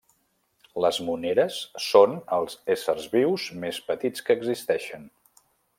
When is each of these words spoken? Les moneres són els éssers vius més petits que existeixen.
Les 0.85 0.99
moneres 1.09 1.59
són 1.89 2.17
els 2.39 2.57
éssers 2.77 3.07
vius 3.15 3.47
més 3.67 3.83
petits 3.91 4.29
que 4.31 4.39
existeixen. 4.41 5.11